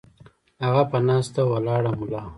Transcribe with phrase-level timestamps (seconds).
[0.65, 2.21] هغه پۀ ناسته ولاړه ملا